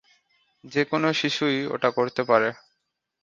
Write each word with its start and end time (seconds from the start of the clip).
যে 0.63 0.81
কোনো 0.85 1.07
শিশুই 1.13 1.59
ওটা 1.67 1.89
করতে 1.91 2.21
পারে। 2.23 2.49